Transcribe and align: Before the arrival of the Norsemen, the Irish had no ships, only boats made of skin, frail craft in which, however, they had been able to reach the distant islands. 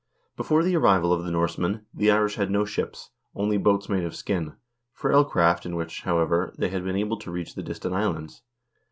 Before 0.35 0.63
the 0.63 0.75
arrival 0.77 1.13
of 1.13 1.23
the 1.25 1.29
Norsemen, 1.29 1.85
the 1.93 2.09
Irish 2.09 2.33
had 2.33 2.49
no 2.49 2.65
ships, 2.65 3.11
only 3.35 3.57
boats 3.59 3.87
made 3.87 4.03
of 4.03 4.15
skin, 4.15 4.55
frail 4.91 5.23
craft 5.23 5.63
in 5.63 5.75
which, 5.75 6.01
however, 6.01 6.55
they 6.57 6.69
had 6.69 6.83
been 6.83 6.95
able 6.95 7.17
to 7.17 7.29
reach 7.29 7.53
the 7.53 7.61
distant 7.61 7.93
islands. 7.93 8.41